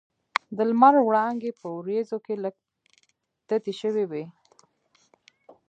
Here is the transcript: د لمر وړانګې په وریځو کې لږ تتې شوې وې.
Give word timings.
د 0.55 0.59
لمر 0.69 0.95
وړانګې 1.07 1.51
په 1.59 1.67
وریځو 1.77 2.17
کې 2.25 2.33
لږ 2.43 2.55
تتې 3.47 3.73
شوې 3.81 4.05
وې. 4.11 4.23